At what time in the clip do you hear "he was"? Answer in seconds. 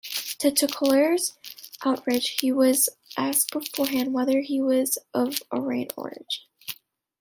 2.39-2.89, 4.39-4.97